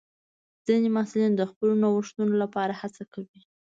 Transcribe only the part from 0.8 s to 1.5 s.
محصلین د